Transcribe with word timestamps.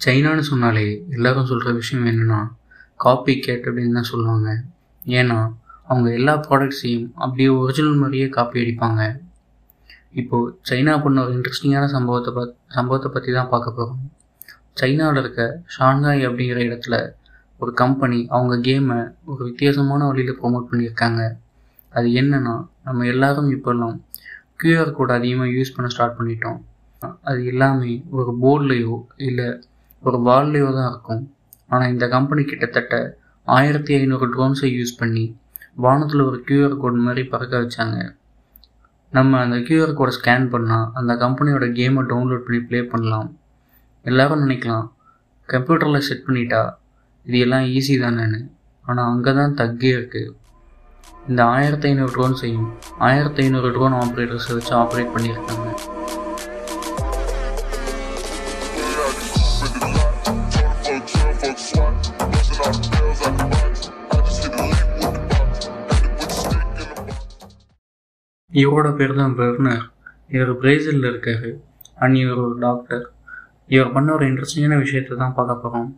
சைனான்னு 0.00 0.44
சொன்னாலே 0.50 0.86
எல்லாரும் 1.16 1.48
சொல்கிற 1.50 1.70
விஷயம் 1.80 2.08
என்னென்னா 2.10 2.40
காப்பி 3.04 3.34
கேட் 3.44 3.66
அப்படின்னு 3.68 3.98
தான் 3.98 4.10
சொல்லுவாங்க. 4.12 4.48
ஏன்னா 5.04 5.38
அவங்க 5.88 6.08
எல்லா 6.18 6.34
ப்ராடக்ட்ஸையும் 6.46 7.06
அப்படியே 7.22 7.48
ஒரிஜினல் 7.60 8.00
மாதிரியே 8.02 8.26
காப்பி 8.36 8.56
அடிப்பாங்க. 8.62 9.02
இப்போது 10.20 10.52
சைனா 10.68 10.92
பண்ண 11.04 11.22
ஒரு 11.24 11.32
இன்ட்ரெஸ்டிங்கான 11.36 11.88
சம்பவத்தை 11.94 12.30
பத் 12.38 12.54
சம்பவத்தை 12.76 13.08
பற்றி 13.14 13.30
தான் 13.38 13.50
பார்க்க 13.52 13.78
போகிறோம் 13.78 14.02
சைனாவில் 14.80 15.20
இருக்க 15.22 15.42
ஷாங்காய் 15.74 16.26
அப்படிங்கிற 16.28 16.58
இடத்துல 16.68 16.96
ஒரு 17.62 17.72
கம்பெனி 17.80 18.18
அவங்க 18.36 18.54
கேமை 18.68 18.98
ஒரு 19.32 19.40
வித்தியாசமான 19.48 20.06
வழியில் 20.08 20.38
ப்ரொமோட் 20.40 20.68
பண்ணியிருக்காங்க. 20.70 21.22
அது 21.92 22.08
என்னென்னா 22.20 22.54
நம்ம 22.86 23.06
எல்லாரும் 23.12 23.48
இப்போல்லாம் 23.56 23.96
கியூஆர் 24.62 24.96
கோட் 24.96 25.16
அதிகமாக 25.18 25.54
யூஸ் 25.56 25.74
பண்ண 25.76 25.88
ஸ்டார்ட் 25.94 26.18
பண்ணிட்டோம். 26.18 26.58
அது 27.28 27.40
எல்லாமே 27.52 27.92
ஒரு 28.18 28.30
போர்ட்லேயோ 28.42 28.96
இல்லை 29.28 29.48
ஒரு 30.06 30.18
வால்லையோ 30.28 30.68
தான் 30.78 30.90
இருக்கும். 30.92 31.24
ஆனால் 31.72 31.90
இந்த 31.94 32.06
கம்பெனி 32.16 32.42
கிட்டத்தட்ட 32.52 32.94
ஆயிரத்தி 33.56 33.92
ஐநூறு 33.98 34.26
ட்ரோன்ஸை 34.34 34.70
யூஸ் 34.76 34.98
பண்ணி 35.00 35.24
வானத்தில் 35.84 36.22
ஒரு 36.28 36.38
கியூஆர் 36.48 36.76
கோட் 36.82 37.04
மாதிரி 37.06 37.22
பறக்க 37.32 37.54
வச்சாங்க. 37.62 37.98
நம்ம 39.16 39.40
அந்த 39.44 39.56
கியூஆர் 39.66 39.96
கோடை 39.98 40.12
ஸ்கேன் 40.18 40.46
பண்ணால் 40.54 40.86
அந்த 40.98 41.12
கம்பெனியோட 41.24 41.66
கேமை 41.78 42.02
டவுன்லோட் 42.12 42.46
பண்ணி 42.46 42.60
ப்ளே 42.68 42.80
பண்ணலாம். 42.92 43.28
எல்லோரும் 44.04 44.42
நினைக்கலாம் 44.44 44.86
கம்ப்யூட்டரில் 45.48 46.06
செட் 46.08 46.26
பண்ணிட்டா 46.26 46.62
இது 47.26 47.38
எல்லாம் 47.44 47.66
ஈஸி 47.76 47.94
தானேன்னு. 48.04 48.40
ஆனால் 48.84 49.10
அங்கே 49.12 49.32
தான் 49.40 49.56
தக்கே 49.60 49.92
இருக்குது 49.98 50.34
இந்த 51.30 51.40
ஆயிரத்தி 51.56 51.86
ஐநூறு 51.90 52.12
ட்ரோன்ஸையும் 52.16 52.68
ஆயிரத்தி 53.08 53.42
ஐநூறு 53.44 53.70
ட்ரோன் 53.76 53.96
ஆப்ரேட்டர்ஸை 54.02 54.52
வச்சு 54.58 54.74
ஆப்ரேட் 54.82 55.14
பண்ணியிருக்காங்க. 55.14 55.68
இவரோட 68.60 68.88
பேர் 68.98 69.20
தான் 69.20 69.36
பெர்னர் 69.40 69.84
இவர் 70.34 70.52
பிரேசிலில் 70.62 71.08
இருக்கார். 71.10 71.48
அண்ட் 72.02 72.16
இவர் 72.22 72.40
ஒரு 72.46 72.56
டாக்டர் 72.66 73.04
இவர் 73.74 73.94
பண்ண 73.94 74.08
ஒரு 74.16 74.24
இன்ட்ரெஸ்டிங்கான 74.30 74.76
விஷயத்தை 74.84 75.14
தான் 75.22 75.36
பார்க்க 75.38 75.62
போகிறோம் 75.64 75.88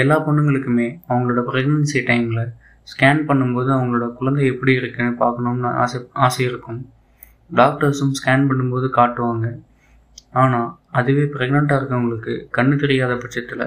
எல்லா 0.00 0.16
பொண்ணுங்களுக்குமே 0.26 0.86
அவங்களோட 1.08 1.42
ப்ரெக்னென்சி 1.50 2.00
டைமில் 2.08 2.42
ஸ்கேன் 2.92 3.22
பண்ணும்போது 3.28 3.70
அவங்களோட 3.76 4.06
குழந்தை 4.18 4.42
எப்படி 4.52 4.72
இருக்குன்னு 4.80 5.14
பார்க்கணும்னு 5.22 5.70
ஆசை 5.84 5.98
ஆசை 6.26 6.42
இருக்கும். 6.48 6.80
டாக்டர்ஸும் 7.50 8.14
ஸ்கேன் 8.18 8.46
பண்ணும்போது 8.50 8.86
காட்டுவாங்க. 8.98 9.46
ஆனால் 10.42 10.70
அதுவே 10.98 11.24
ப்ரெக்னெண்ட்டாக 11.34 11.80
இருக்கவங்களுக்கு 11.80 12.34
கண்ணு 12.56 12.76
தெரியாத 12.84 13.12
பட்சத்தில் 13.22 13.66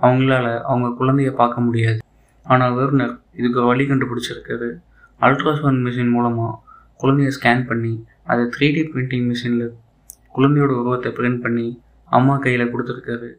அவங்களால 0.00 0.46
அவங்க 0.70 0.88
குழந்தைய 1.00 1.30
பார்க்க 1.40 1.66
முடியாது. 1.66 2.00
ஆனால் 2.46 2.74
வெர்னர் 2.78 3.14
இதுக்கு 3.40 3.60
வழி 3.70 3.84
கண்டுபிடிச்சிருக்காரு. 3.90 4.68
அல்ட்ராசவுண்ட் 5.20 5.82
மிஷின் 5.86 6.14
மூலமாக 6.16 6.52
குழந்தையை 7.00 7.30
ஸ்கேன் 7.36 7.64
பண்ணி 7.70 7.94
அதை 8.32 8.42
த்ரீ 8.54 8.66
டி 8.76 8.82
பிரிண்டிங் 8.92 9.26
மிஷினில் 9.30 9.72
குழந்தையோட 10.36 10.72
உருவத்தை 10.80 11.10
பிரிண்ட் 11.16 11.42
பண்ணி 11.44 11.66
அம்மா 12.16 12.34
கையில் 12.44 12.70
கொடுத்துருக்காரு. 12.72 13.30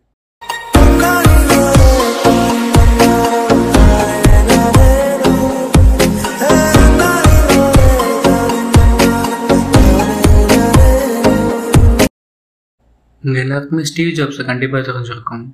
இங்கே 13.23 13.39
எல்லாருக்குமே 13.44 13.83
ஸ்டீவ் 13.89 14.16
ஜாப்ஸை 14.17 14.44
கண்டிப்பாக 14.50 14.81
தெரிஞ்சிருக்கும். 14.89 15.45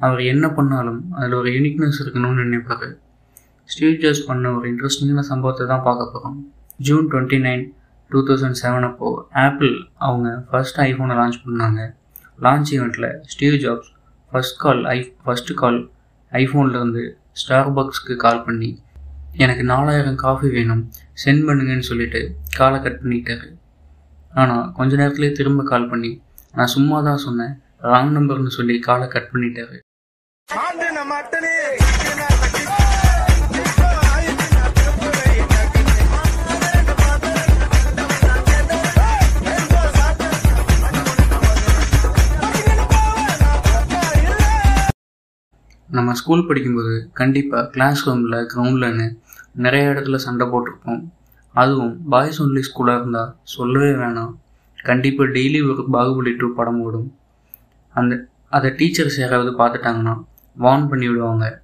அவர் 0.00 0.20
என்ன 0.32 0.46
பண்ணாலும் 0.58 1.00
அதில் 1.16 1.38
ஒரு 1.40 1.50
யூனிக்னஸ் 1.56 2.00
இருக்கணும்னு 2.02 2.44
நினைப்பார். 2.46 2.88
ஸ்டீவ் 3.72 4.00
ஜாப்ஸ் 4.04 4.26
பண்ண 4.28 4.52
ஒரு 4.58 4.66
இன்ட்ரெஸ்டிங்கான 4.72 5.24
சம்பவத்தை 5.32 5.64
தான் 5.72 5.86
பார்க்க 5.88 6.12
போகிறோம் 6.14 6.38
June 6.88 7.06
twenty 7.12 7.38
nine 7.46 7.64
two 8.10 8.20
thousand 8.28 8.58
seven 8.62 8.86
அப்போது 8.88 9.22
ஆப்பிள் 9.44 9.72
அவங்க 10.06 10.28
ஃபர்ஸ்ட் 10.50 10.78
ஐஃபோனை 10.86 11.16
லான்ச் 11.20 11.40
பண்ணாங்க. 11.46 11.80
லான்ச் 12.44 12.70
ஈவெண்ட்டில் 12.76 13.08
Steve 13.32 13.56
Jobs 13.64 13.90
first 14.32 14.60
call 14.62 14.82
I 14.94 14.98
first 15.24 15.56
call 15.62 15.80
ஐஃபோன்லேருந்து 16.32 17.04
ஸ்டார் 17.40 17.70
பாக்ஸ்க்கு 17.76 18.16
கால் 18.24 18.44
பண்ணி 18.46 18.70
எனக்கு 19.44 19.64
நாலாயிரம் 19.72 20.18
காஃபி 20.24 20.48
வேணும் 20.56 20.82
சென்ட் 21.24 21.44
பண்ணுங்கன்னு 21.48 21.88
சொல்லிட்டு 21.90 22.20
காலை 22.58 22.78
கட் 22.86 23.00
பண்ணிட்டாரு. 23.02 23.48
ஆனால் 24.40 24.64
கொஞ்ச 24.78 24.96
நேரத்துலேயே 25.00 25.32
திரும்ப 25.38 25.62
கால் 25.72 25.90
பண்ணி 25.92 26.12
நான் 26.58 26.72
சும்மா 26.76 26.98
தான் 27.08 27.22
சொன்னேன் 27.26 27.54
ராங் 27.90 28.12
நம்பர்னு 28.16 28.56
சொல்லி 28.58 28.76
காலை 28.88 29.08
கட் 29.14 29.30
பண்ணிட்டாரு. 29.34 29.78
நம்ம 45.96 46.12
ஸ்கூல் 46.20 46.46
படிக்கும்போது 46.48 46.94
கண்டிப்பாக 47.20 47.68
கிளாஸ் 47.74 48.02
ரூமில் 48.06 48.36
கிரவுண்ட்லன்னு 48.52 49.06
நிறைய 49.64 49.92
இடத்துல 49.92 50.18
சண்டை 50.24 50.46
போட்டிருப்போம். 50.52 51.00
அதுவும் 51.54 51.94
பாய்ஸ் 52.12 52.42
ஒன்லி 52.42 52.62
ஸ்கூலாக 52.68 53.00
இருந்தால் 53.00 53.32
சொல்லவே 53.54 53.90
வேணாம். 54.02 54.32
கண்டிப்பாக 54.88 55.30
டெய்லி 55.36 55.58
ஒரு 55.70 55.82
பாகுபலி 55.96 56.32
டூ 56.36 56.48
படம் 56.58 56.80
ஓடும். 56.80 57.08
அந்த 57.94 58.28
அதை 58.56 58.70
டீச்சர்ஸ் 58.78 59.18
யாராவது 59.20 59.50
பார்த்துட்டாங்கன்னா 59.60 60.14
வார்ன் 60.56 60.86
பண்ணி 60.88 61.08
விடுவாங்க. 61.08 61.62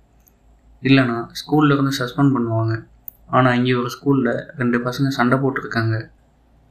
இல்லைனா 0.83 1.17
ஸ்கூலில் 1.41 1.75
இருந்து 1.75 1.93
சஸ்பெண்ட் 2.01 2.35
பண்ணுவாங்க. 2.37 2.75
ஆனால் 3.37 3.57
இங்கே 3.59 3.75
ஒரு 3.75 3.91
ஸ்கூலில் 3.95 4.33
ரெண்டு 4.61 4.79
பசங்க 4.79 5.09
சண்டை 5.19 5.39
போட்டிருக்காங்க. 5.39 5.95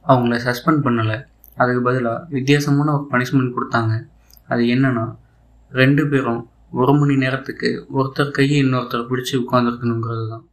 அவங்கள 0.04 0.36
சஸ்பெண்ட் 0.48 0.84
பண்ணலை. 0.86 1.16
அதுக்கு 1.60 1.82
பதிலாக 1.82 2.26
வித்தியாசமான 2.36 2.92
ஒரு 2.96 3.04
பனிஷ்மெண்ட் 3.12 3.56
கொடுத்தாங்க. 3.56 3.94
அது 4.52 4.62
என்னென்னா 4.74 5.04
ரெண்டு 5.72 6.02
பேரும் 6.08 6.42
ஒரு 6.76 6.92
மணி 6.92 7.14
நேரத்துக்கு 7.16 7.68
ஒருத்தர் 7.94 8.30
கையை 8.30 8.58
இன்னொருத்தர் 8.62 9.08
பிடிச்சி 9.08 9.34
உட்காந்துருக்கணுங்கிறது 9.36 10.24
தான் 10.28 10.44